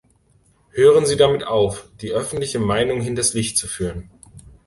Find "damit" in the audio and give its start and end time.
1.15-1.43